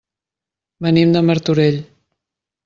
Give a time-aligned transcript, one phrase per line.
[0.85, 1.79] Venim de Martorell.